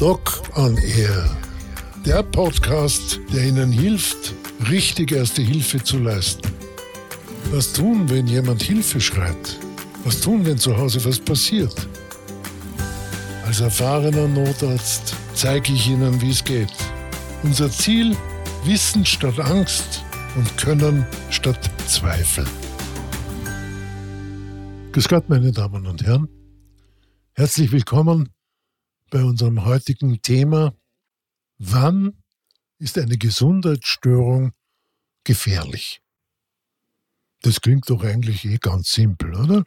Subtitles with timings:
[0.00, 1.36] Doc on Air.
[2.06, 4.32] Der Podcast, der Ihnen hilft,
[4.70, 6.48] richtig erste Hilfe zu leisten.
[7.50, 9.58] Was tun, wenn jemand Hilfe schreit?
[10.04, 11.86] Was tun, wenn zu Hause was passiert?
[13.44, 16.72] Als erfahrener Notarzt zeige ich Ihnen, wie es geht.
[17.42, 18.16] Unser Ziel,
[18.64, 20.02] Wissen statt Angst
[20.34, 22.46] und Können statt Zweifel.
[24.92, 26.26] Grüß Gott, meine Damen und Herren.
[27.34, 28.30] Herzlich willkommen
[29.10, 30.74] bei unserem heutigen Thema.
[31.58, 32.22] Wann
[32.78, 34.52] ist eine Gesundheitsstörung
[35.24, 36.00] gefährlich?
[37.42, 39.64] Das klingt doch eigentlich eh ganz simpel, oder?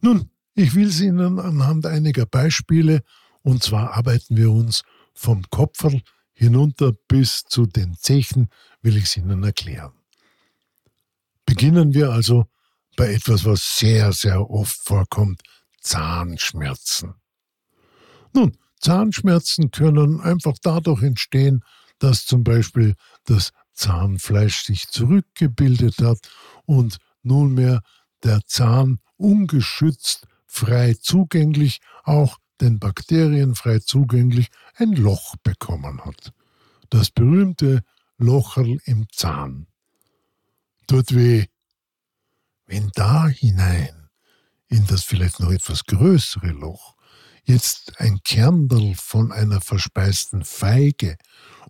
[0.00, 3.02] Nun, ich will es Ihnen anhand einiger Beispiele,
[3.42, 4.82] und zwar arbeiten wir uns
[5.14, 8.48] vom Kopferl hinunter bis zu den Zechen,
[8.82, 9.92] will ich es Ihnen erklären.
[11.46, 12.46] Beginnen wir also
[12.96, 15.42] bei etwas, was sehr, sehr oft vorkommt,
[15.80, 17.14] Zahnschmerzen.
[18.34, 21.64] Nun, Zahnschmerzen können einfach dadurch entstehen,
[21.98, 26.18] dass zum Beispiel das Zahnfleisch sich zurückgebildet hat
[26.66, 27.80] und nunmehr
[28.22, 36.32] der Zahn ungeschützt, frei zugänglich, auch den Bakterien frei zugänglich, ein Loch bekommen hat.
[36.90, 37.82] Das berühmte
[38.18, 39.66] Locherl im Zahn.
[40.86, 41.46] Tut weh,
[42.66, 44.08] wenn da hinein,
[44.68, 46.94] in das vielleicht noch etwas größere Loch,
[47.44, 51.16] jetzt ein Kerndal von einer verspeisten Feige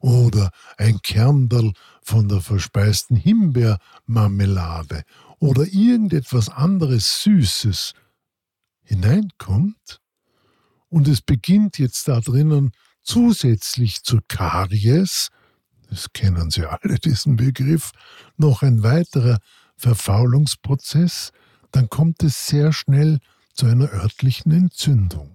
[0.00, 1.72] oder ein Kerndal
[2.02, 5.02] von der verspeisten Himbeermarmelade
[5.38, 7.92] oder irgendetwas anderes Süßes
[8.82, 10.00] hineinkommt
[10.88, 12.72] und es beginnt jetzt da drinnen
[13.02, 15.28] zusätzlich zur Karies,
[15.90, 17.90] das kennen Sie alle, diesen Begriff,
[18.36, 19.38] noch ein weiterer
[19.76, 21.32] Verfaulungsprozess,
[21.72, 23.18] dann kommt es sehr schnell
[23.54, 25.33] zu einer örtlichen Entzündung.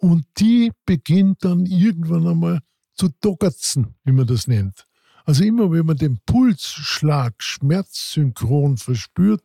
[0.00, 2.60] Und die beginnt dann irgendwann einmal
[2.94, 4.86] zu doggerzen, wie man das nennt.
[5.24, 9.42] Also immer wenn man den Pulsschlag schmerzsynchron verspürt,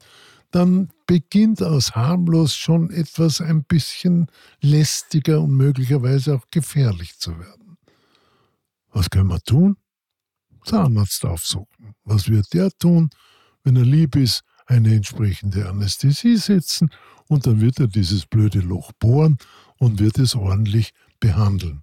[0.51, 4.27] dann beginnt aus harmlos schon etwas ein bisschen
[4.61, 7.77] lästiger und möglicherweise auch gefährlich zu werden.
[8.91, 9.75] Was können wir tun?
[10.63, 11.93] Zahnarzt aufsuchen.
[12.05, 13.09] Was wird der tun?
[13.65, 16.89] wenn er lieb ist, eine entsprechende Anästhesie setzen
[17.27, 19.37] und dann wird er dieses blöde Loch bohren
[19.77, 21.81] und wird es ordentlich behandeln.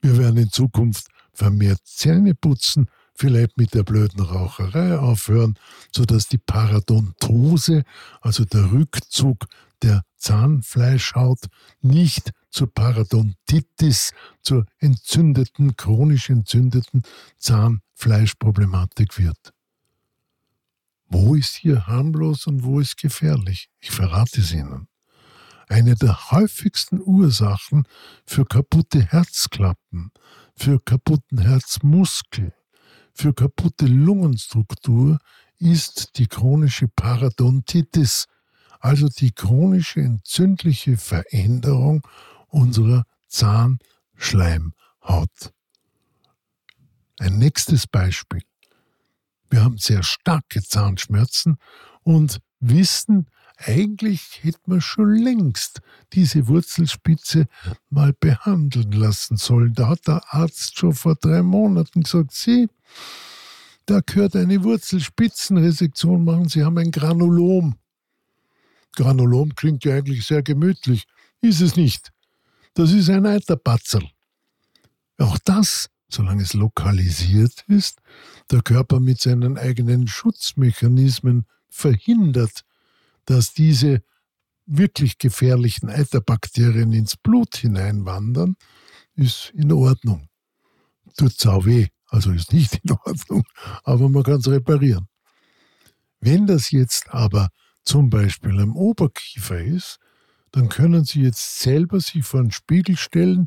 [0.00, 5.58] Wir werden in Zukunft vermehrt Zähne putzen, vielleicht mit der blöden Raucherei aufhören,
[5.94, 7.84] sodass die Paradontose,
[8.20, 9.46] also der Rückzug
[9.82, 11.46] der Zahnfleischhaut,
[11.80, 17.02] nicht zur Parodontitis, zur entzündeten, chronisch entzündeten
[17.38, 19.52] Zahnfleischproblematik wird.
[21.08, 23.68] Wo ist hier harmlos und wo ist gefährlich?
[23.78, 24.88] Ich verrate es Ihnen.
[25.68, 27.88] Eine der häufigsten Ursachen
[28.24, 30.12] für kaputte Herzklappen,
[30.54, 32.54] für kaputten Herzmuskel,
[33.12, 35.18] für kaputte Lungenstruktur
[35.58, 38.26] ist die chronische Parodontitis,
[38.78, 42.06] also die chronische entzündliche Veränderung
[42.48, 45.52] unserer Zahnschleimhaut.
[47.18, 48.42] Ein nächstes Beispiel.
[49.48, 51.56] Wir haben sehr starke Zahnschmerzen
[52.02, 55.80] und wissen, eigentlich hätte man schon längst
[56.12, 57.46] diese Wurzelspitze
[57.90, 59.72] mal behandeln lassen sollen.
[59.74, 62.68] Da hat der Arzt schon vor drei Monaten gesagt, Sie,
[63.86, 67.76] da gehört eine Wurzelspitzenresektion machen, Sie haben ein Granulom.
[68.94, 71.06] Granulom klingt ja eigentlich sehr gemütlich.
[71.40, 72.12] Ist es nicht.
[72.74, 74.02] Das ist ein Eiterpatzel.
[75.18, 78.00] Auch das solange es lokalisiert ist,
[78.50, 82.64] der Körper mit seinen eigenen Schutzmechanismen verhindert,
[83.26, 84.02] dass diese
[84.66, 88.56] wirklich gefährlichen Eiterbakterien ins Blut hineinwandern,
[89.14, 90.28] ist in Ordnung.
[91.16, 93.44] Tut sau weh, also ist nicht in Ordnung,
[93.84, 95.08] aber man kann es reparieren.
[96.20, 97.50] Wenn das jetzt aber
[97.84, 99.98] zum Beispiel am Oberkiefer ist,
[100.52, 103.46] dann können Sie jetzt selber sich vor den Spiegel stellen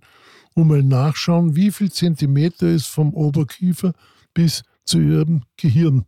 [0.53, 3.93] und mal nachschauen, wie viel Zentimeter es vom Oberkiefer
[4.33, 6.05] bis zu Ihrem Gehirn,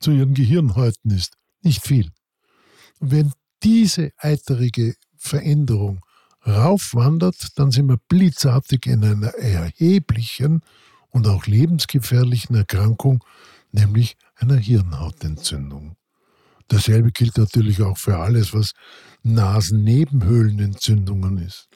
[0.00, 1.36] zu Ihren Gehirnhäuten ist.
[1.62, 2.10] Nicht viel.
[3.00, 3.32] Und wenn
[3.62, 6.04] diese eiterige Veränderung
[6.46, 10.62] raufwandert, dann sind wir blitzartig in einer erheblichen
[11.10, 13.22] und auch lebensgefährlichen Erkrankung,
[13.72, 15.96] nämlich einer Hirnhautentzündung.
[16.68, 18.72] Dasselbe gilt natürlich auch für alles, was
[19.22, 21.68] Nasennebenhöhlenentzündungen ist.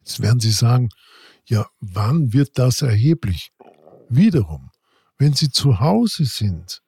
[0.00, 0.88] Jetzt werden Sie sagen,
[1.46, 3.52] ja, wann wird das erheblich?
[4.08, 4.70] Wiederum,
[5.18, 6.80] wenn Sie zu Hause sind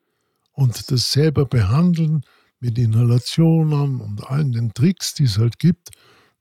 [0.52, 2.22] und das selber behandeln
[2.60, 5.90] mit Inhalationen und allen den Tricks, die es halt gibt,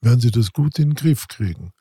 [0.02, 1.72] werden Sie das gut in den Griff kriegen.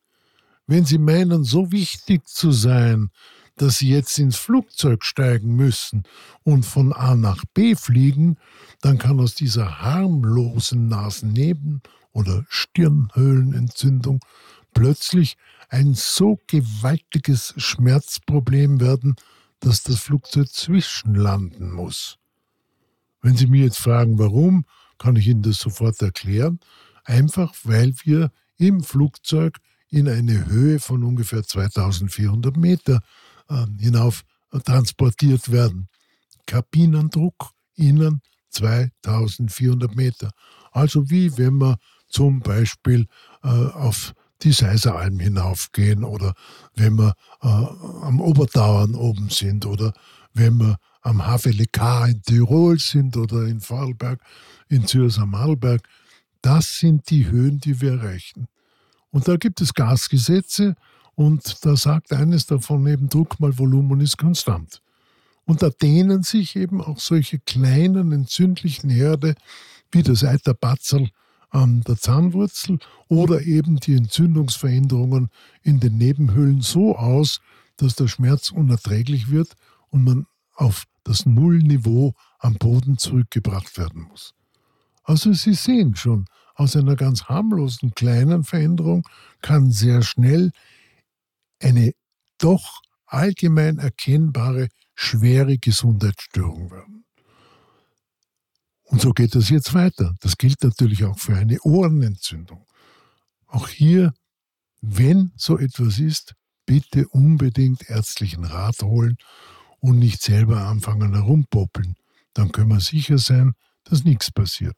[0.66, 3.10] wenn Sie meinen, so wichtig zu sein,
[3.56, 6.04] dass Sie jetzt ins Flugzeug steigen müssen
[6.42, 8.36] und von A nach B fliegen,
[8.81, 11.82] dann kann aus dieser harmlosen Nasenneben-
[12.12, 14.20] oder Stirnhöhlenentzündung
[14.72, 15.36] plötzlich
[15.69, 19.16] ein so gewaltiges Schmerzproblem werden,
[19.60, 22.19] dass das Flugzeug zwischenlanden muss.
[23.25, 24.67] Wenn Sie mir jetzt fragen, warum,
[24.99, 26.61] kann ich Ihnen das sofort erklären.
[27.05, 29.56] Einfach weil wir im Flugzeug
[29.88, 33.00] in eine Höhe von ungefähr 2400 Meter
[33.49, 34.25] äh, hinauf
[34.67, 35.88] transportiert werden.
[36.44, 40.31] Kabinendruck innen 2400 Meter.
[40.70, 41.79] Also wie wenn wir
[42.09, 43.06] zum Beispiel
[43.43, 44.12] äh, auf
[44.43, 46.35] die Seiseralm hinaufgehen oder
[46.77, 49.94] wenn wir äh, am Obertauern oben sind oder
[50.35, 54.21] wenn wir am Havelekar in Tirol sind oder in Vorarlberg,
[54.69, 55.87] in Zürs am Arlberg.
[56.43, 58.49] Das sind die Höhen, die wir erreichen.
[59.11, 60.75] Und da gibt es Gasgesetze
[61.15, 64.83] und da sagt eines davon eben Druck mal Volumen ist konstant.
[65.45, 69.35] Und da dehnen sich eben auch solche kleinen entzündlichen Herde
[69.93, 71.11] wie das Eiterbatzel
[71.51, 72.79] an der Zahnwurzel
[73.09, 75.29] oder eben die Entzündungsveränderungen
[75.62, 77.41] in den Nebenhöhlen so aus,
[77.77, 79.55] dass der Schmerz unerträglich wird
[79.91, 84.35] und man auf das Nullniveau am Boden zurückgebracht werden muss.
[85.03, 89.06] Also Sie sehen schon, aus einer ganz harmlosen kleinen Veränderung
[89.43, 90.51] kann sehr schnell
[91.61, 91.93] eine
[92.39, 97.05] doch allgemein erkennbare schwere Gesundheitsstörung werden.
[98.85, 100.15] Und so geht das jetzt weiter.
[100.21, 102.67] Das gilt natürlich auch für eine Ohrenentzündung.
[103.47, 104.15] Auch hier,
[104.81, 106.35] wenn so etwas ist,
[106.67, 109.17] bitte unbedingt ärztlichen Rat holen
[109.84, 111.94] und nicht selber anfangen herumpoppeln.
[112.32, 113.52] Dann können wir sicher sein,
[113.84, 114.76] dass nichts passiert.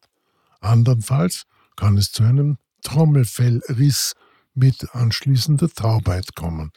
[0.58, 1.44] Andernfalls
[1.76, 4.14] kann es zu einem Trommelfellriss
[4.54, 6.72] mit anschließender Taubheit kommen,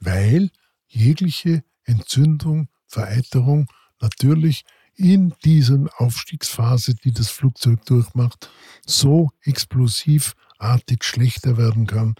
[0.00, 0.48] weil
[0.86, 3.68] jegliche Entzündung, Vereiterung
[4.00, 8.50] natürlich in dieser Aufstiegsphase, die das Flugzeug durchmacht,
[8.86, 12.14] so explosivartig schlechter werden kann,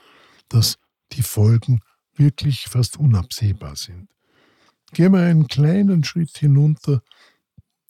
[0.51, 0.77] dass
[1.13, 1.81] die Folgen
[2.15, 4.11] wirklich fast unabsehbar sind.
[4.93, 7.03] Gehen wir einen kleinen Schritt hinunter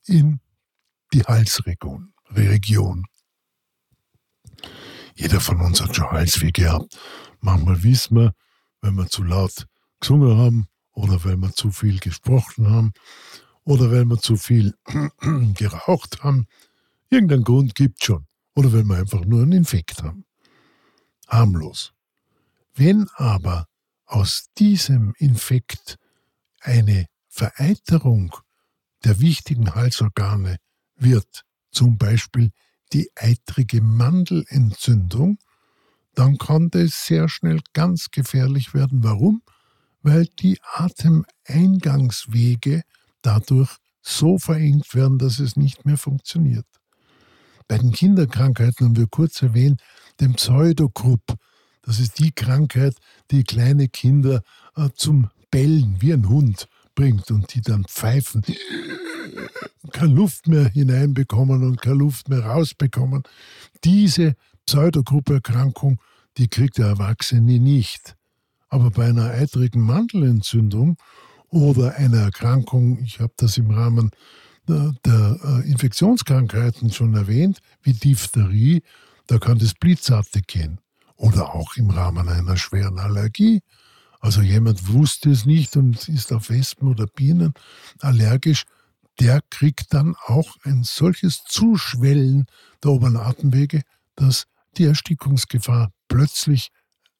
[0.06, 0.40] in
[1.12, 2.12] die Halsregion.
[2.30, 3.06] Region.
[5.14, 6.98] Jeder von uns hat schon Halsweh gehabt.
[7.40, 8.34] Manchmal wissen wir,
[8.80, 9.66] wenn wir zu laut
[10.00, 12.92] gesungen haben oder wenn wir zu viel gesprochen haben
[13.64, 14.74] oder wenn wir zu viel
[15.54, 16.46] geraucht haben.
[17.10, 18.26] Irgendeinen Grund gibt schon.
[18.54, 20.24] Oder wenn wir einfach nur einen Infekt haben.
[21.28, 21.92] Harmlos.
[22.74, 23.66] Wenn aber
[24.06, 25.98] aus diesem Infekt
[26.60, 28.34] eine Vereiterung
[29.04, 30.56] der wichtigen Halsorgane
[30.96, 32.50] wird, zum Beispiel
[32.92, 35.38] die eitrige Mandelentzündung,
[36.14, 39.04] dann kann das sehr schnell ganz gefährlich werden.
[39.04, 39.42] Warum?
[40.02, 42.82] Weil die Atemeingangswege
[43.22, 46.66] dadurch so verengt werden, dass es nicht mehr funktioniert.
[47.68, 49.80] Bei den Kinderkrankheiten haben wir kurz erwähnt,
[50.20, 51.36] den Pseudogrupp.
[51.82, 52.96] Das ist die Krankheit,
[53.30, 54.42] die kleine Kinder
[54.74, 58.42] äh, zum Bellen wie ein Hund bringt und die dann pfeifen,
[59.92, 63.22] keine Luft mehr hineinbekommen und keine Luft mehr rausbekommen.
[63.84, 64.34] Diese
[64.66, 66.00] Pseudogrupperkrankung,
[66.36, 68.16] die kriegt der Erwachsene nicht.
[68.68, 70.96] Aber bei einer eitrigen Mandelentzündung
[71.48, 74.10] oder einer Erkrankung, ich habe das im Rahmen
[74.68, 78.82] der, der äh, Infektionskrankheiten schon erwähnt, wie Diphtherie,
[79.26, 80.80] da kann das blitzartig gehen.
[81.16, 83.62] Oder auch im Rahmen einer schweren Allergie
[84.20, 87.54] also jemand wusste es nicht und ist auf Wespen oder Bienen
[88.00, 88.64] allergisch,
[89.20, 92.46] der kriegt dann auch ein solches Zuschwellen
[92.82, 93.82] der oberen Atemwege,
[94.14, 94.46] dass
[94.76, 96.70] die Erstickungsgefahr plötzlich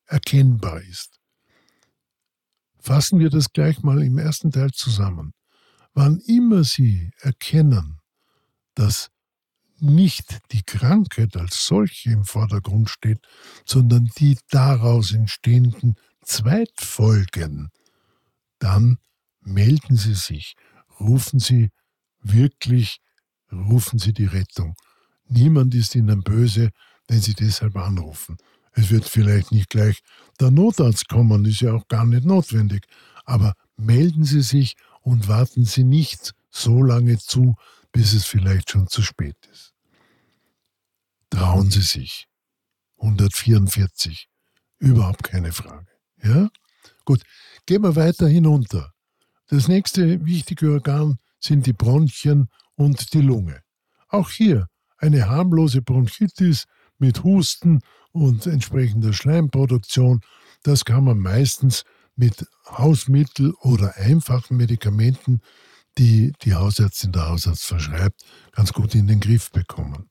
[0.07, 1.19] erkennbar ist.
[2.81, 5.33] Fassen wir das gleich mal im ersten Teil zusammen.
[5.95, 7.99] Wann immer Sie erkennen,
[8.75, 9.11] dass
[9.81, 13.21] nicht die Krankheit als solche im Vordergrund steht,
[13.65, 15.97] sondern die daraus entstehenden
[16.29, 17.71] Zweitfolgen,
[18.59, 18.99] dann
[19.41, 20.57] melden Sie sich,
[21.01, 21.71] rufen Sie
[22.21, 23.01] wirklich,
[23.51, 24.75] rufen Sie die Rettung.
[25.25, 26.69] Niemand ist Ihnen böse,
[27.09, 28.37] wenn Sie deshalb anrufen.
[28.73, 30.01] Es wird vielleicht nicht gleich
[30.39, 32.85] der Notarzt kommen, ist ja auch gar nicht notwendig.
[33.25, 37.57] Aber melden Sie sich und warten Sie nicht so lange zu,
[37.91, 39.73] bis es vielleicht schon zu spät ist.
[41.31, 42.27] Trauen Sie sich.
[42.99, 44.29] 144.
[44.79, 45.98] Überhaupt keine Frage.
[46.23, 46.49] Ja?
[47.05, 47.23] Gut,
[47.67, 48.93] gehen wir weiter hinunter.
[49.49, 53.61] Das nächste wichtige Organ sind die Bronchien und die Lunge.
[54.09, 56.65] Auch hier eine harmlose Bronchitis
[56.99, 57.81] mit Husten
[58.13, 60.21] und entsprechender Schleimproduktion
[60.63, 61.85] das kann man meistens
[62.17, 65.41] mit Hausmittel oder einfachen Medikamenten,
[65.97, 68.23] die die Hausärztin der Hausarzt verschreibt,
[68.53, 70.11] ganz gut in den Griff bekommen.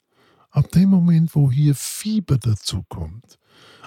[0.50, 3.38] Ab dem Moment, wo hier Fieber dazukommt,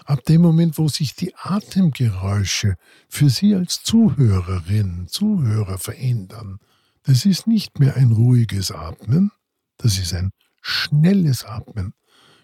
[0.05, 2.77] ab dem Moment, wo sich die Atemgeräusche
[3.09, 6.59] für Sie als Zuhörerin, Zuhörer verändern,
[7.03, 9.31] das ist nicht mehr ein ruhiges Atmen,
[9.79, 11.95] das ist ein schnelles Atmen,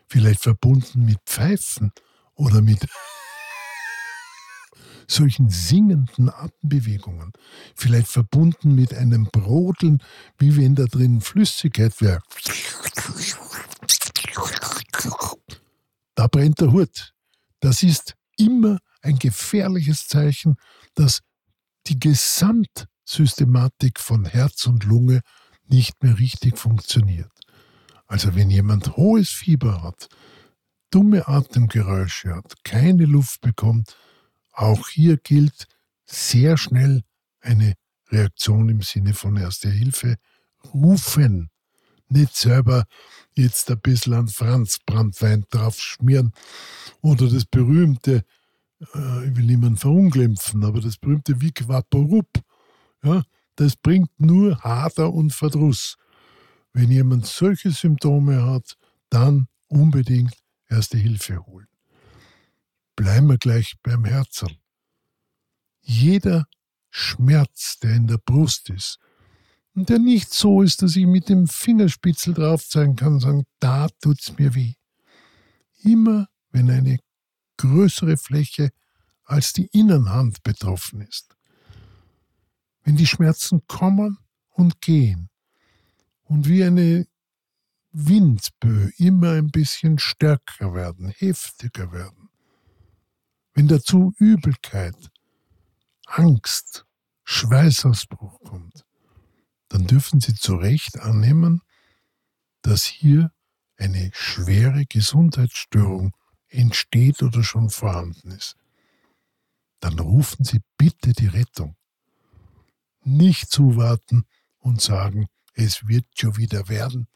[0.08, 1.92] vielleicht verbunden mit Pfeifen
[2.34, 2.80] oder mit
[5.06, 7.32] solchen singenden Atembewegungen,
[7.74, 10.02] vielleicht verbunden mit einem Brodeln,
[10.38, 12.20] wie wenn da drin Flüssigkeit wäre.
[16.14, 17.15] Da brennt der Hut.
[17.66, 20.54] Das ist immer ein gefährliches Zeichen,
[20.94, 21.22] dass
[21.88, 25.22] die Gesamtsystematik von Herz und Lunge
[25.66, 27.32] nicht mehr richtig funktioniert.
[28.06, 30.08] Also wenn jemand hohes Fieber hat,
[30.92, 33.96] dumme Atemgeräusche hat, keine Luft bekommt,
[34.52, 35.66] auch hier gilt
[36.04, 37.02] sehr schnell
[37.40, 37.74] eine
[38.12, 40.18] Reaktion im Sinne von Erste Hilfe
[40.72, 41.50] rufen.
[42.08, 42.84] Nicht selber
[43.34, 46.32] jetzt ein bisschen an Franz Brandwein drauf schmieren
[47.02, 48.24] oder das berühmte,
[48.94, 52.28] äh, ich will niemanden verunglimpfen, aber das berühmte Vic Vaporub,
[53.02, 53.22] ja,
[53.56, 55.96] das bringt nur Hader und Verdruss.
[56.72, 58.76] Wenn jemand solche Symptome hat,
[59.08, 60.34] dann unbedingt
[60.68, 61.68] Erste Hilfe holen.
[62.96, 64.50] Bleiben wir gleich beim Herzl.
[65.80, 66.46] Jeder
[66.90, 68.98] Schmerz, der in der Brust ist,
[69.84, 73.88] der nicht so ist, dass ich mit dem Fingerspitzel drauf zeigen kann und sagen, da
[74.00, 74.74] tut's mir weh.
[75.82, 76.98] Immer wenn eine
[77.58, 78.70] größere Fläche
[79.24, 81.36] als die Innenhand betroffen ist.
[82.84, 84.18] Wenn die Schmerzen kommen
[84.50, 85.28] und gehen,
[86.28, 87.06] und wie eine
[87.92, 92.28] Windböe immer ein bisschen stärker werden, heftiger werden.
[93.54, 94.96] Wenn dazu Übelkeit,
[96.06, 96.84] Angst,
[97.24, 98.85] Schweißausbruch kommt,
[99.68, 101.62] dann dürfen Sie zu Recht annehmen,
[102.62, 103.32] dass hier
[103.76, 106.14] eine schwere Gesundheitsstörung
[106.48, 108.56] entsteht oder schon vorhanden ist.
[109.80, 111.76] Dann rufen Sie bitte die Rettung.
[113.02, 114.24] Nicht zuwarten
[114.58, 117.06] und sagen, es wird schon wieder werden.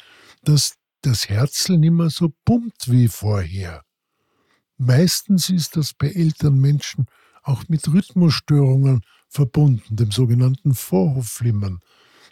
[0.42, 3.82] dass das Herzl nicht mehr so pumpt wie vorher.
[4.78, 7.06] Meistens ist das bei älteren Menschen
[7.42, 11.78] auch mit Rhythmusstörungen verbunden, dem sogenannten Vorhofflimmern.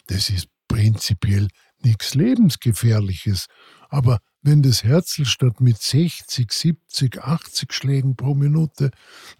[0.07, 1.49] Das ist prinzipiell
[1.83, 3.47] nichts Lebensgefährliches,
[3.89, 8.91] aber wenn das Herzl statt mit 60, 70, 80 Schlägen pro Minute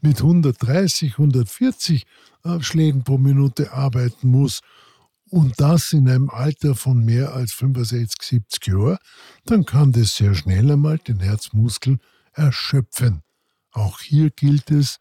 [0.01, 2.05] mit 130, 140
[2.43, 4.59] äh, Schlägen pro Minute arbeiten muss
[5.29, 8.97] und das in einem Alter von mehr als 65, 70 Jahren,
[9.45, 11.99] dann kann das sehr schnell einmal den Herzmuskel
[12.33, 13.21] erschöpfen.
[13.71, 14.97] Auch hier gilt es,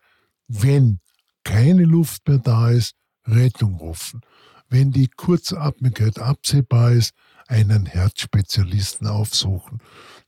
[0.46, 1.00] wenn
[1.44, 2.94] keine Luft mehr da ist,
[3.26, 4.20] Rettung rufen.
[4.68, 7.14] Wenn die Kurzatmigkeit absehbar ist,
[7.48, 9.78] einen Herzspezialisten aufsuchen.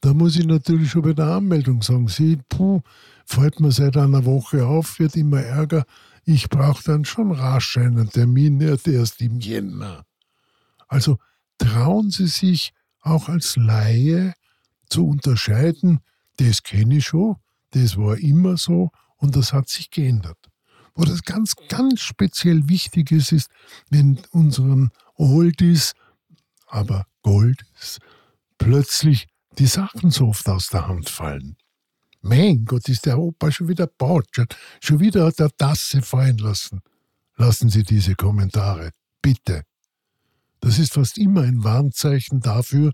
[0.01, 2.81] Da muss ich natürlich schon bei der Anmeldung sagen, Sie, puh,
[3.27, 5.85] fällt mir seit einer Woche auf, wird immer ärger.
[6.25, 10.05] Ich brauche dann schon rasch einen Termin, erst im Jänner.
[10.89, 11.19] Also
[11.59, 14.33] trauen Sie sich auch als Laie
[14.89, 16.01] zu unterscheiden,
[16.39, 17.37] das kenne ich schon,
[17.71, 20.40] das war immer so und das hat sich geändert.
[20.95, 23.51] Wo das ganz, ganz speziell wichtig ist, ist,
[23.91, 25.95] wenn unseren Oldies,
[26.67, 27.99] aber Goldies,
[28.59, 29.29] plötzlich
[29.59, 31.57] die Sachen so oft aus der Hand fallen.
[32.23, 34.57] Mein Gott, ist der Opa schon wieder bautschert.
[34.83, 36.81] Schon wieder hat er Tasse fallen lassen.
[37.37, 38.91] Lassen Sie diese Kommentare.
[39.23, 39.65] Bitte.
[40.61, 42.93] Das ist fast immer ein Warnzeichen dafür,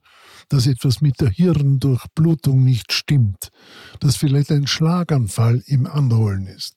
[0.48, 3.50] dass etwas mit der Hirndurchblutung nicht stimmt,
[3.98, 6.76] dass vielleicht ein Schlaganfall im Anrollen ist.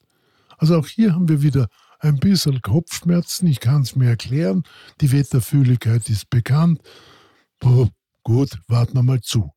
[0.59, 1.67] Also auch hier haben wir wieder
[1.99, 4.63] ein bisschen Kopfschmerzen, ich kann es mir erklären,
[5.01, 6.81] die Wetterfühligkeit ist bekannt.
[7.59, 7.89] Puh,
[8.23, 9.51] gut, warten wir mal zu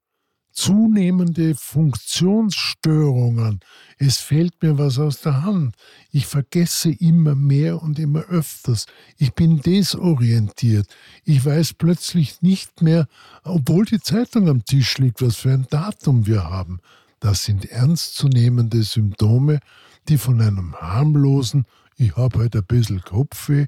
[0.53, 3.61] zunehmende Funktionsstörungen.
[3.99, 5.75] Es fällt mir was aus der Hand.
[6.11, 8.85] Ich vergesse immer mehr und immer öfters.
[9.19, 10.87] Ich bin desorientiert.
[11.25, 13.09] Ich weiß plötzlich nicht mehr,
[13.45, 16.81] obwohl die Zeitung am Tisch liegt, was für ein Datum wir haben.
[17.21, 19.61] Das sind ernstzunehmende Symptome,
[20.09, 21.65] die von einem harmlosen,
[21.97, 23.67] ich habe heute ein bisschen Kopfweh,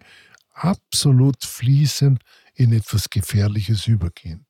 [0.52, 2.20] absolut fließend
[2.54, 4.46] in etwas Gefährliches übergehen.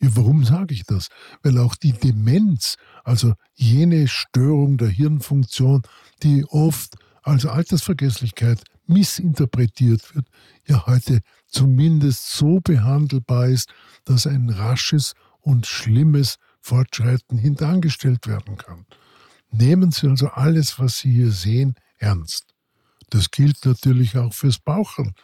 [0.00, 1.08] Ja, warum sage ich das?
[1.42, 5.82] Weil auch die Demenz, also jene Störung der Hirnfunktion,
[6.22, 10.26] die oft als Altersvergesslichkeit missinterpretiert wird,
[10.66, 13.72] ja heute zumindest so behandelbar ist,
[14.04, 18.86] dass ein rasches und schlimmes Fortschreiten hintangestellt werden kann.
[19.52, 22.54] Nehmen Sie also alles, was Sie hier sehen, ernst.
[23.10, 25.14] Das gilt natürlich auch fürs Bauchern.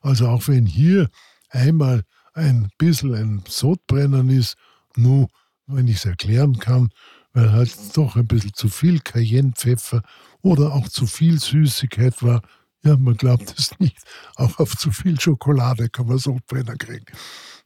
[0.00, 1.08] Also auch wenn hier
[1.48, 2.02] einmal
[2.34, 4.56] ein bisschen ein Sodbrennen ist,
[4.96, 5.28] nur
[5.66, 6.90] wenn ich es erklären kann,
[7.32, 10.02] weil halt doch ein bisschen zu viel Cayennepfeffer
[10.42, 12.42] oder auch zu viel Süßigkeit war.
[12.82, 13.98] Ja, man glaubt es nicht.
[14.36, 17.06] Auch auf zu viel Schokolade kann man Sodbrenner kriegen.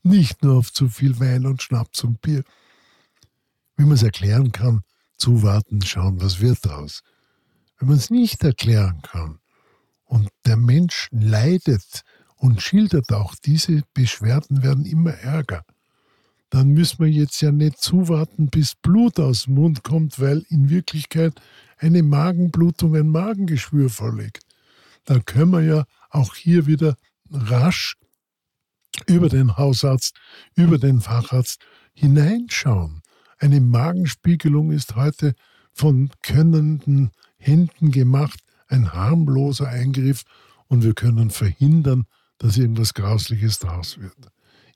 [0.03, 2.45] Nicht nur auf zu viel Wein und Schnaps und Bier.
[3.77, 4.83] Wie man es erklären kann,
[5.19, 7.03] zuwarten, schauen, was wird daraus.
[7.79, 9.39] Wenn man es nicht erklären kann
[10.05, 12.03] und der Mensch leidet
[12.37, 15.65] und schildert auch, diese Beschwerden werden immer ärger.
[16.51, 20.69] Dann müssen wir jetzt ja nicht zuwarten, bis Blut aus dem Mund kommt, weil in
[20.69, 21.41] Wirklichkeit
[21.79, 24.45] eine Magenblutung ein Magengeschwür vorliegt.
[25.05, 26.97] Dann können wir ja auch hier wieder
[27.31, 27.97] rasch
[29.07, 30.15] über den Hausarzt,
[30.55, 33.02] über den Facharzt hineinschauen.
[33.43, 35.35] Eine Magenspiegelung ist heute
[35.73, 40.23] von könnenden Händen gemacht, ein harmloser Eingriff
[40.69, 42.05] und wir können verhindern,
[42.39, 44.15] dass irgendwas Grausliches draus wird.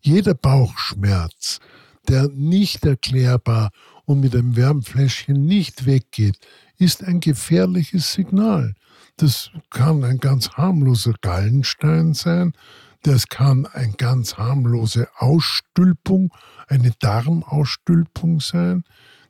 [0.01, 1.61] Jeder Bauchschmerz,
[2.09, 3.71] der nicht erklärbar
[4.05, 6.37] und mit einem Wärmfläschchen nicht weggeht,
[6.77, 8.75] ist ein gefährliches Signal.
[9.17, 12.53] Das kann ein ganz harmloser Gallenstein sein,
[13.07, 16.35] das kann eine ganz harmlose Ausstülpung,
[16.67, 18.83] eine Darmausstülpung sein,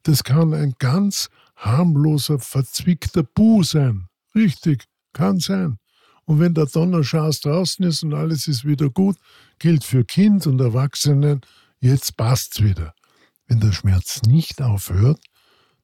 [0.03, 4.09] das kann ein ganz harmloser, verzwickter Bu sein.
[4.35, 5.79] Richtig, kann sein.
[6.25, 9.19] Und wenn der Donnerschaß draußen ist und alles ist wieder gut,
[9.59, 11.43] gilt für Kind und Erwachsenen,
[11.79, 12.95] jetzt passt's wieder.
[13.47, 15.21] Wenn der Schmerz nicht aufhört,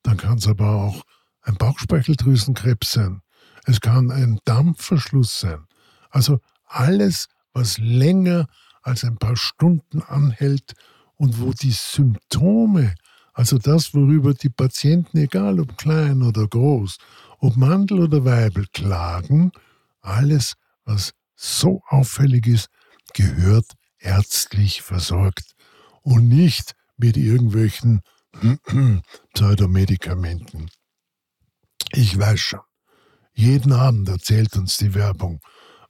[0.03, 1.03] dann kann es aber auch
[1.43, 3.21] ein Bauchspeicheldrüsenkrebs sein.
[3.65, 5.67] Es kann ein Dampfverschluss sein.
[6.09, 8.47] Also alles, was länger
[8.83, 10.75] als ein paar Stunden anhält
[11.17, 12.95] und wo die Symptome,
[13.33, 16.99] also das, worüber die Patienten, egal ob klein oder groß,
[17.39, 19.53] ob Mandel oder Weibel, klagen,
[20.01, 22.69] alles, was so auffällig ist,
[23.15, 23.67] gehört
[23.99, 25.55] ärztlich versorgt
[26.03, 28.01] und nicht mit irgendwelchen
[29.35, 30.71] Pseudomedikamenten.
[31.93, 32.61] Ich weiß schon,
[33.35, 35.41] jeden Abend erzählt uns die Werbung,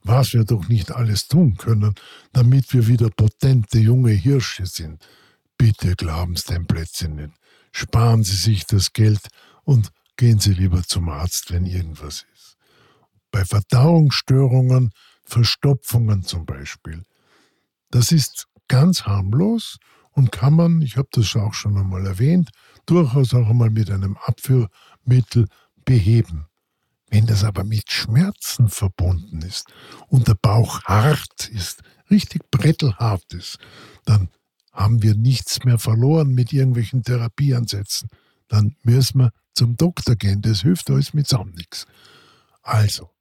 [0.03, 1.95] was wir doch nicht alles tun können,
[2.33, 5.05] damit wir wieder potente junge Hirsche sind.
[5.57, 7.33] Bitte glauben Sie dem Plätzchen nicht.
[7.71, 9.27] Sparen Sie sich das Geld
[9.63, 12.53] und gehen Sie lieber zum Arzt, wenn irgendwas ist
[13.33, 14.91] bei Verdauungsstörungen,
[15.25, 17.03] Verstopfungen zum Beispiel.
[17.89, 19.79] Das ist ganz harmlos
[20.11, 22.51] und kann man, ich habe das auch schon einmal erwähnt,
[22.85, 25.47] durchaus auch einmal mit einem Abführmittel
[25.83, 26.45] beheben.
[27.13, 29.71] Wenn das aber mit Schmerzen verbunden ist
[30.07, 33.59] und der Bauch hart ist, richtig brettelhart ist,
[34.03, 34.29] dann
[34.71, 38.09] haben wir nichts mehr verloren mit irgendwelchen Therapieansätzen.
[38.47, 40.41] Dann müssen wir zum Doktor gehen.
[40.41, 41.85] Das hilft alles mit Sam nichts.
[42.63, 43.11] Also,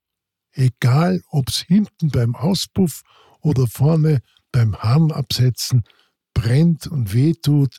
[0.52, 3.02] egal ob es hinten beim Auspuff
[3.40, 5.84] oder vorne beim Harn absetzen
[6.32, 7.76] brennt und wehtut,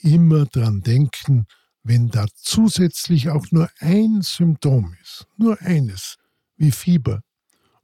[0.00, 1.46] immer dran denken,
[1.84, 6.16] wenn da zusätzlich auch nur ein Symptom ist, nur eines,
[6.56, 7.20] wie Fieber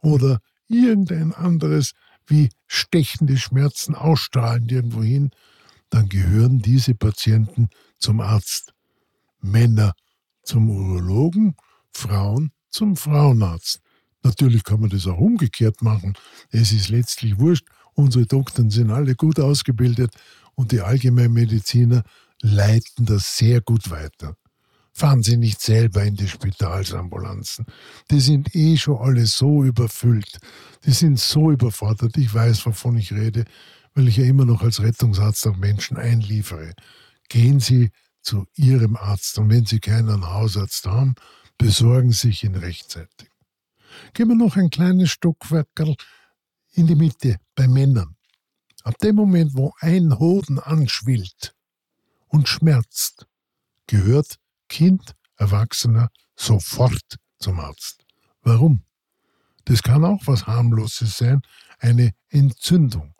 [0.00, 1.92] oder irgendein anderes,
[2.26, 5.30] wie stechende Schmerzen ausstrahlen irgendwohin,
[5.90, 8.72] dann gehören diese Patienten zum Arzt.
[9.42, 9.94] Männer
[10.42, 11.54] zum Urologen,
[11.92, 13.80] Frauen zum Frauenarzt.
[14.22, 16.14] Natürlich kann man das auch umgekehrt machen.
[16.50, 17.66] Es ist letztlich wurscht.
[17.94, 20.14] Unsere Doktoren sind alle gut ausgebildet
[20.54, 22.02] und die Allgemeinmediziner
[22.42, 24.36] leiten das sehr gut weiter.
[24.92, 27.66] Fahren Sie nicht selber in die Spitalsambulanzen.
[28.10, 30.38] Die sind eh schon alle so überfüllt.
[30.84, 32.16] Die sind so überfordert.
[32.16, 33.44] Ich weiß, wovon ich rede,
[33.94, 36.74] weil ich ja immer noch als Rettungsarzt auch Menschen einliefere.
[37.28, 37.90] Gehen Sie
[38.22, 41.14] zu Ihrem Arzt und wenn Sie keinen Hausarzt haben,
[41.56, 43.30] besorgen Sie sich ihn rechtzeitig.
[44.12, 45.68] Gehen wir noch ein kleines Stockwerk
[46.72, 48.16] in die Mitte bei Männern.
[48.82, 51.54] Ab dem Moment, wo ein Hoden anschwillt
[52.30, 53.26] und schmerzt,
[53.86, 54.38] gehört
[54.68, 58.04] Kind, Erwachsener sofort zum Arzt.
[58.42, 58.84] Warum?
[59.66, 61.42] Das kann auch was harmloses sein,
[61.78, 63.14] eine Entzündung.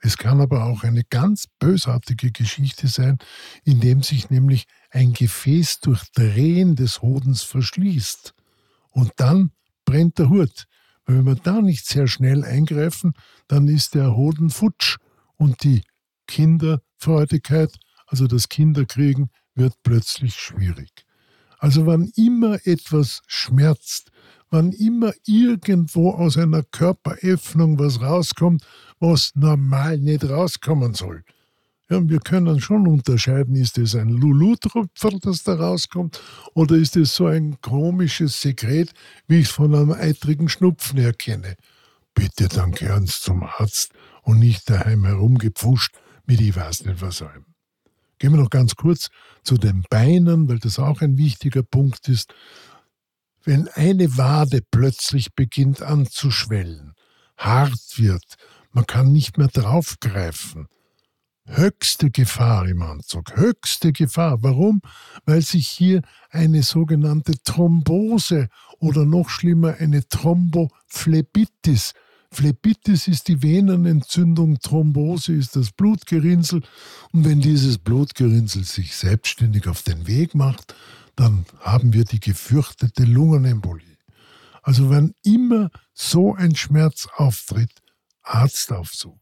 [0.00, 3.18] Es kann aber auch eine ganz bösartige Geschichte sein,
[3.64, 8.34] in dem sich nämlich ein Gefäß durch Drehen des Hodens verschließt.
[8.90, 9.52] Und dann
[9.84, 10.66] brennt der Hut.
[11.06, 13.14] Wenn wir da nicht sehr schnell eingreifen,
[13.48, 14.98] dann ist der Hoden futsch
[15.36, 15.82] und die
[16.26, 17.74] Kinderfreudigkeit,
[18.14, 21.04] also das Kinderkriegen, wird plötzlich schwierig.
[21.58, 24.12] Also wann immer etwas schmerzt,
[24.50, 28.64] wann immer irgendwo aus einer Körperöffnung was rauskommt,
[29.00, 31.24] was normal nicht rauskommen soll.
[31.90, 36.22] Ja, wir können schon unterscheiden, ist es ein Lulu-Tröpferl, das da rauskommt,
[36.54, 38.92] oder ist es so ein komisches Sekret,
[39.26, 41.56] wie ich es von einem eitrigen Schnupfen erkenne.
[42.14, 45.96] Bitte dann Sie zum Arzt und nicht daheim herumgepfuscht
[46.26, 47.53] mit ich weiß nicht was allem.
[48.24, 49.10] Gehen wir noch ganz kurz
[49.42, 52.32] zu den Beinen, weil das auch ein wichtiger Punkt ist.
[53.44, 56.94] Wenn eine Wade plötzlich beginnt anzuschwellen,
[57.36, 58.24] hart wird,
[58.72, 60.68] man kann nicht mehr draufgreifen.
[61.44, 64.42] Höchste Gefahr im Anzug, höchste Gefahr.
[64.42, 64.80] Warum?
[65.26, 71.92] Weil sich hier eine sogenannte Thrombose oder noch schlimmer eine Thrombophlebotis
[72.34, 76.62] Phlebitis ist die Venenentzündung, Thrombose ist das Blutgerinnsel.
[77.12, 80.74] Und wenn dieses Blutgerinnsel sich selbstständig auf den Weg macht,
[81.14, 83.98] dann haben wir die gefürchtete Lungenembolie.
[84.62, 87.70] Also wenn immer so ein Schmerz auftritt,
[88.22, 89.20] Arzt aufsuchen.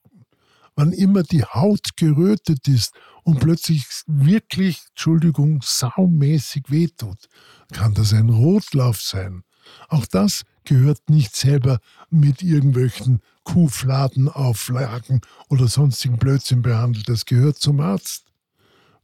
[0.75, 2.95] Wann immer die Haut gerötet ist
[3.25, 7.29] und plötzlich wirklich, Entschuldigung, saumäßig wehtut,
[7.73, 9.43] kann das ein Rotlauf sein.
[9.89, 11.79] Auch das gehört nicht selber
[12.11, 17.09] mit irgendwelchen Kuhfladenauflagen oder sonstigen Blödsinn behandelt.
[17.09, 18.27] Das gehört zum Arzt.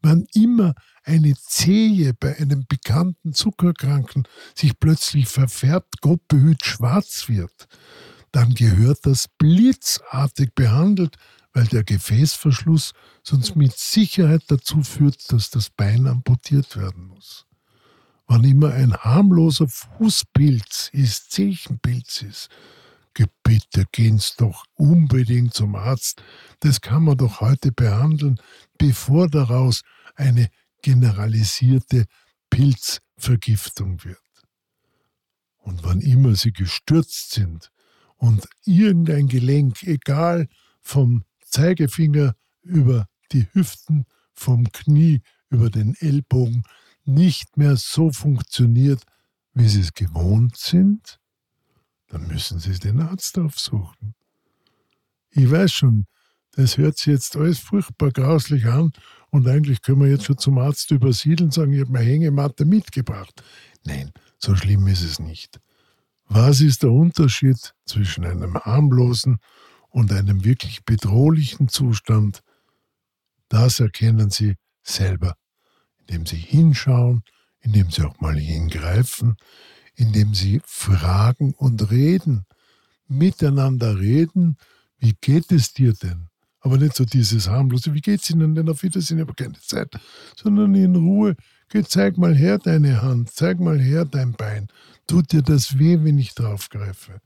[0.01, 6.21] Wann immer eine Zehe bei einem bekannten Zuckerkranken sich plötzlich verfärbt, Gott
[6.62, 7.66] schwarz wird,
[8.31, 11.16] dann gehört das blitzartig behandelt,
[11.53, 12.92] weil der Gefäßverschluss
[13.25, 17.48] sonst mit Sicherheit dazu führt, dass das Bein amputiert werden muss
[18.29, 22.49] wann immer ein harmloser Fußpilz ist, Zechenpilz ist,
[23.43, 26.23] bitte gehen Sie doch unbedingt zum Arzt.
[26.61, 28.38] Das kann man doch heute behandeln,
[28.77, 29.83] bevor daraus
[30.14, 30.49] eine
[30.83, 32.05] generalisierte
[32.51, 34.19] Pilzvergiftung wird.
[35.57, 37.71] Und wann immer Sie gestürzt sind
[38.17, 40.49] und irgendein Gelenk, egal
[40.81, 46.64] vom Zeigefinger über die Hüften, vom Knie über den Ellbogen,
[47.09, 49.03] nicht mehr so funktioniert,
[49.55, 51.18] wie sie es gewohnt sind,
[52.09, 54.14] dann müssen sie den Arzt aufsuchen.
[55.31, 56.07] Ich weiß schon,
[56.53, 58.92] das hört sich jetzt alles furchtbar grauslich an
[59.31, 62.64] und eigentlich können wir jetzt schon zum Arzt übersiedeln und sagen, ich habe meine Hängematte
[62.64, 63.42] mitgebracht.
[63.85, 65.61] Nein, so schlimm ist es nicht.
[66.27, 69.38] Was ist der Unterschied zwischen einem harmlosen
[69.88, 72.42] und einem wirklich bedrohlichen Zustand?
[73.49, 75.37] Das erkennen Sie selber
[76.09, 77.23] indem sie hinschauen,
[77.61, 79.37] indem sie auch mal hingreifen,
[79.94, 82.47] indem sie fragen und reden,
[83.09, 84.57] miteinander reden,
[84.99, 86.29] wie geht es dir denn?
[86.61, 89.92] Aber nicht so dieses harmlose, wie geht es Ihnen denn auf Wiedersehen, habe keine Zeit,
[90.37, 91.37] sondern in Ruhe,
[91.68, 94.66] geh, zeig mal her deine Hand, zeig mal her dein Bein,
[95.07, 97.21] tut dir das weh, wenn ich draufgreife?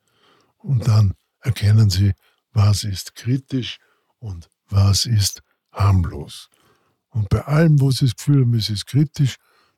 [0.59, 2.13] Und dann erkennen Sie,
[2.53, 3.79] was ist kritisch
[4.19, 5.43] und was ist
[5.73, 6.51] harmlos.
[7.13, 9.37] Und bei allem, wo Sie das Gefühl haben, es ist kritisch,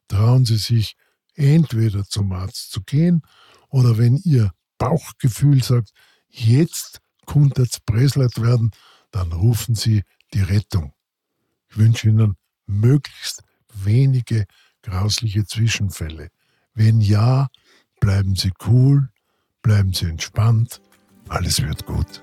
[0.08, 0.96] trauen Sie sich
[1.34, 3.22] entweder zum Arzt zu gehen
[3.68, 5.90] oder wenn Ihr Bauchgefühl sagt,
[6.28, 8.70] jetzt könnte es Bresleit werden,
[9.10, 10.92] dann rufen Sie die Rettung.
[11.68, 13.42] Ich wünsche Ihnen möglichst
[13.72, 14.46] wenige
[14.82, 16.28] grausliche Zwischenfälle.
[16.74, 17.48] Wenn ja,
[18.00, 19.08] bleiben Sie cool,
[19.62, 20.80] bleiben Sie entspannt,
[21.28, 22.22] alles wird gut.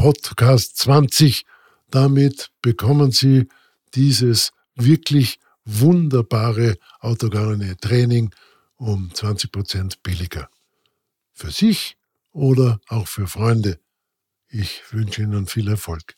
[0.00, 1.44] Podcast 20.
[1.90, 3.48] Damit bekommen Sie
[3.94, 8.34] dieses wirklich wunderbare autogene Training
[8.76, 10.48] um 20 Prozent billiger.
[11.34, 11.98] Für sich
[12.32, 13.78] oder auch für Freunde.
[14.48, 16.16] Ich wünsche Ihnen viel Erfolg.